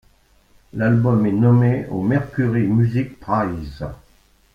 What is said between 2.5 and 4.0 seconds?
Music Prize.